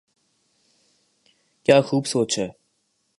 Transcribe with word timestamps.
کیا 1.63 1.81
خوب 1.81 2.05
سوچ 2.05 2.39
ہے۔ 2.39 2.49